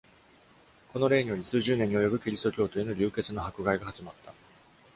[0.93, 4.33] この令により、数十年に及ぶキリスト教徒への流血の迫害が始まった。